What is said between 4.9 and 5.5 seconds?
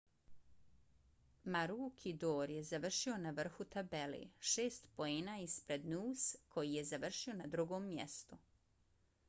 poena